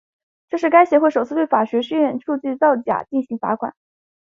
[0.49, 3.75] 这是该协会首次对法学院数据造假进行罚款。